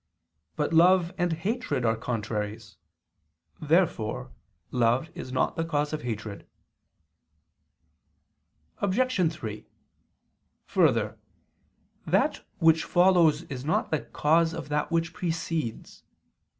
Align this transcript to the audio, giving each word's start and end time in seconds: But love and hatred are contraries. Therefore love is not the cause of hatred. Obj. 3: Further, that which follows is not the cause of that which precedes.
But 0.55 0.73
love 0.73 1.13
and 1.15 1.31
hatred 1.31 1.85
are 1.85 1.95
contraries. 1.95 2.75
Therefore 3.61 4.31
love 4.71 5.11
is 5.13 5.31
not 5.31 5.55
the 5.55 5.63
cause 5.63 5.93
of 5.93 6.01
hatred. 6.01 6.47
Obj. 8.79 9.31
3: 9.31 9.67
Further, 10.65 11.19
that 12.07 12.43
which 12.57 12.83
follows 12.83 13.43
is 13.43 13.63
not 13.63 13.91
the 13.91 13.99
cause 14.01 14.55
of 14.55 14.69
that 14.69 14.89
which 14.91 15.13
precedes. 15.13 16.03